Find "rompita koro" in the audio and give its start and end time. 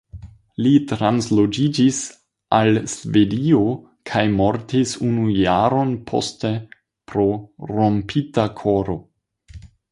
7.77-9.01